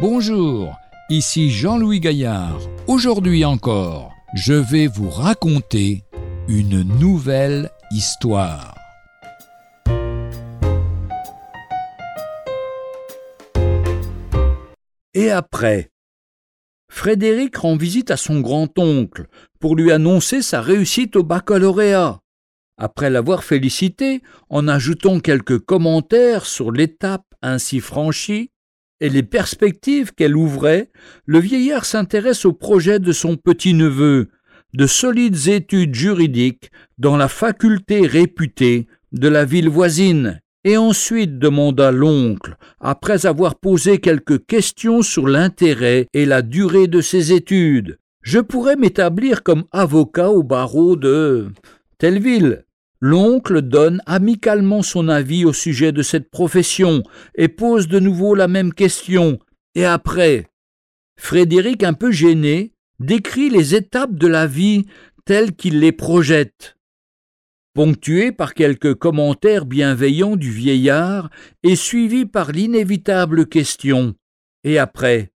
Bonjour, 0.00 0.78
ici 1.10 1.50
Jean-Louis 1.50 2.00
Gaillard. 2.00 2.58
Aujourd'hui 2.86 3.44
encore, 3.44 4.14
je 4.32 4.54
vais 4.54 4.86
vous 4.86 5.10
raconter 5.10 6.04
une 6.48 6.82
nouvelle 6.98 7.68
histoire. 7.90 8.74
Et 15.12 15.30
après? 15.30 15.90
Frédéric 16.90 17.58
rend 17.58 17.76
visite 17.76 18.10
à 18.10 18.16
son 18.16 18.40
grand-oncle 18.40 19.26
pour 19.58 19.76
lui 19.76 19.92
annoncer 19.92 20.40
sa 20.40 20.62
réussite 20.62 21.14
au 21.14 21.24
baccalauréat. 21.24 22.20
Après 22.78 23.10
l'avoir 23.10 23.44
félicité 23.44 24.22
en 24.48 24.66
ajoutant 24.66 25.20
quelques 25.20 25.58
commentaires 25.58 26.46
sur 26.46 26.72
l'étape 26.72 27.26
ainsi 27.42 27.80
franchie 27.80 28.49
et 29.00 29.08
les 29.08 29.22
perspectives 29.22 30.12
qu'elle 30.12 30.36
ouvrait, 30.36 30.90
le 31.26 31.38
vieillard 31.38 31.84
s'intéresse 31.84 32.44
au 32.44 32.52
projet 32.52 32.98
de 32.98 33.12
son 33.12 33.36
petit-neveu, 33.36 34.28
de 34.74 34.86
solides 34.86 35.48
études 35.48 35.94
juridiques 35.94 36.70
dans 36.98 37.16
la 37.16 37.28
faculté 37.28 38.06
réputée 38.06 38.86
de 39.12 39.28
la 39.28 39.44
ville 39.44 39.68
voisine, 39.68 40.40
et 40.64 40.76
ensuite 40.76 41.38
demanda 41.38 41.90
l'oncle, 41.90 42.56
après 42.80 43.26
avoir 43.26 43.56
posé 43.56 43.98
quelques 43.98 44.44
questions 44.46 45.02
sur 45.02 45.26
l'intérêt 45.26 46.06
et 46.12 46.26
la 46.26 46.42
durée 46.42 46.86
de 46.86 47.00
ses 47.00 47.32
études. 47.32 47.98
Je 48.22 48.38
pourrais 48.38 48.76
m'établir 48.76 49.42
comme 49.42 49.64
avocat 49.72 50.30
au 50.30 50.42
barreau 50.42 50.96
de 50.96 51.48
telle 51.98 52.20
ville. 52.20 52.64
L'oncle 53.00 53.62
donne 53.62 54.02
amicalement 54.04 54.82
son 54.82 55.08
avis 55.08 55.46
au 55.46 55.54
sujet 55.54 55.90
de 55.90 56.02
cette 56.02 56.30
profession 56.30 57.02
et 57.34 57.48
pose 57.48 57.88
de 57.88 57.98
nouveau 57.98 58.34
la 58.34 58.46
même 58.46 58.74
question. 58.74 59.38
Et 59.74 59.86
après 59.86 60.48
Frédéric, 61.16 61.82
un 61.82 61.94
peu 61.94 62.12
gêné, 62.12 62.74
décrit 62.98 63.48
les 63.48 63.74
étapes 63.74 64.14
de 64.14 64.26
la 64.26 64.46
vie 64.46 64.84
telles 65.24 65.56
qu'il 65.56 65.80
les 65.80 65.92
projette. 65.92 66.76
Ponctué 67.72 68.32
par 68.32 68.52
quelques 68.52 68.94
commentaires 68.94 69.64
bienveillants 69.64 70.36
du 70.36 70.50
vieillard 70.50 71.30
et 71.62 71.76
suivi 71.76 72.26
par 72.26 72.52
l'inévitable 72.52 73.46
question. 73.46 74.14
Et 74.64 74.78
après 74.78 75.30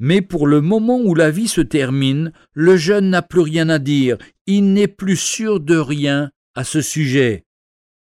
Mais 0.00 0.20
pour 0.20 0.48
le 0.48 0.60
moment 0.60 0.98
où 0.98 1.14
la 1.14 1.30
vie 1.30 1.46
se 1.46 1.60
termine, 1.60 2.32
le 2.54 2.76
jeune 2.76 3.10
n'a 3.10 3.22
plus 3.22 3.42
rien 3.42 3.68
à 3.68 3.78
dire, 3.78 4.18
il 4.46 4.72
n'est 4.72 4.88
plus 4.88 5.16
sûr 5.16 5.60
de 5.60 5.76
rien 5.76 6.30
à 6.58 6.64
ce 6.64 6.80
sujet. 6.80 7.44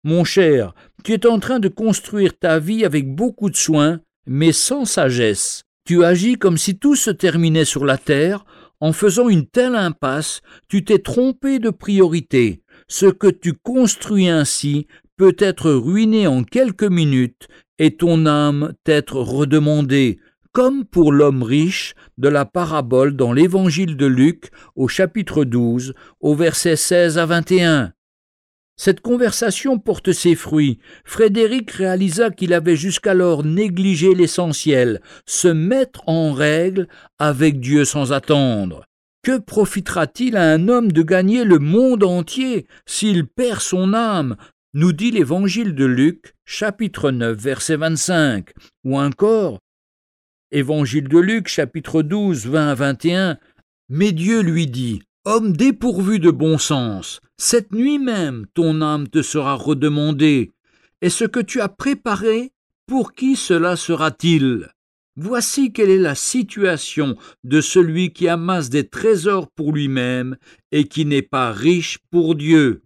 Mon 0.04 0.24
cher, 0.24 0.76
tu 1.04 1.14
es 1.14 1.26
en 1.26 1.40
train 1.40 1.60
de 1.60 1.70
construire 1.70 2.38
ta 2.38 2.60
vie 2.60 2.86
avec 2.86 3.12
beaucoup 3.16 3.50
de 3.50 3.56
soin, 3.56 4.00
mais 4.28 4.52
sans 4.52 4.86
sagesse. 4.86 5.64
Tu 5.88 6.04
agis 6.04 6.36
comme 6.36 6.60
si 6.60 6.78
tout 6.78 6.96
se 6.96 7.10
terminait 7.10 7.66
sur 7.66 7.84
la 7.84 7.98
terre, 7.98 8.46
en 8.80 8.94
faisant 8.94 9.28
une 9.28 9.48
telle 9.48 9.74
impasse, 9.74 10.42
tu 10.70 10.86
t'es 10.86 11.00
trompé 11.00 11.58
de 11.58 11.72
priorité. 11.72 12.62
Ce 12.88 13.08
que 13.08 13.26
tu 13.26 13.54
construis 13.54 14.30
ainsi 14.30 14.86
peut 15.18 15.36
être 15.40 15.72
ruiné 15.72 16.28
en 16.28 16.44
quelques 16.44 16.84
minutes 16.84 17.48
et 17.80 17.98
ton 17.98 18.28
âme 18.28 18.74
t'être 18.84 19.16
redemandée, 19.16 20.20
comme 20.52 20.86
pour 20.86 21.12
l'homme 21.12 21.42
riche 21.42 21.96
de 22.20 22.30
la 22.30 22.46
parabole 22.46 23.16
dans 23.16 23.34
l'évangile 23.34 23.98
de 23.98 24.06
Luc 24.06 24.52
au 24.76 24.88
chapitre 24.88 25.44
12, 25.44 25.96
au 26.20 26.36
verset 26.36 26.76
16 26.76 27.18
à 27.18 27.26
21. 27.26 27.94
Cette 28.76 29.02
conversation 29.02 29.78
porte 29.78 30.12
ses 30.12 30.36
fruits. 30.36 30.80
Frédéric 31.06 31.72
réalisa 31.72 32.32
qu'il 32.32 32.54
avait 32.54 32.76
jusqu'alors 32.76 33.44
négligé 33.44 34.16
l'essentiel, 34.16 35.02
se 35.26 35.48
mettre 35.48 36.02
en 36.08 36.34
règle 36.34 36.88
avec 37.20 37.60
Dieu 37.60 37.86
sans 37.86 38.12
attendre. 38.14 38.84
Que 39.24 39.38
profitera-t-il 39.38 40.36
à 40.36 40.52
un 40.52 40.68
homme 40.68 40.92
de 40.92 41.02
gagner 41.02 41.46
le 41.46 41.60
monde 41.60 42.04
entier 42.04 42.68
s'il 42.86 43.26
perd 43.26 43.62
son 43.62 43.94
âme? 43.94 44.36
Nous 44.74 44.92
dit 44.92 45.12
l'évangile 45.12 45.76
de 45.76 45.86
Luc, 45.86 46.34
chapitre 46.46 47.12
9, 47.12 47.38
verset 47.38 47.76
25, 47.78 48.50
ou 48.84 49.00
encore 49.00 49.60
Évangile 50.52 51.08
de 51.08 51.20
Luc, 51.20 51.48
chapitre 51.48 52.02
12, 52.02 52.48
20 52.48 52.70
à 52.70 52.76
21. 52.76 53.38
Mais 53.90 54.12
Dieu 54.12 54.42
lui 54.42 54.68
dit 54.68 55.02
Homme 55.26 55.56
dépourvu 55.56 56.20
de 56.20 56.32
bon 56.32 56.58
sens, 56.58 57.22
cette 57.38 57.72
nuit 57.72 57.98
même 57.98 58.46
ton 58.54 58.82
âme 58.82 59.08
te 59.08 59.22
sera 59.22 59.54
redemandée, 59.54 60.52
et 61.02 61.10
ce 61.10 61.24
que 61.24 61.40
tu 61.40 61.62
as 61.62 61.70
préparé, 61.70 62.52
pour 62.88 63.14
qui 63.14 63.38
cela 63.38 63.78
sera-t-il? 63.78 64.68
Voici 65.16 65.72
quelle 65.72 65.92
est 65.92 65.98
la 65.98 66.16
situation 66.16 67.16
de 67.46 67.62
celui 67.62 68.12
qui 68.12 68.28
amasse 68.28 68.70
des 68.70 68.90
trésors 68.90 69.50
pour 69.50 69.72
lui-même 69.72 70.36
et 70.74 70.90
qui 70.90 71.06
n'est 71.06 71.22
pas 71.22 71.54
riche 71.54 72.00
pour 72.12 72.36
Dieu. 72.36 72.84